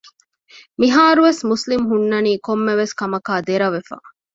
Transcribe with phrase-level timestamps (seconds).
[0.79, 3.95] މިހާރުވެސް މުސްލިމް ހުންނަނީ ކޮންމެވެސް ކަމަކާއި ދެރަވެފަ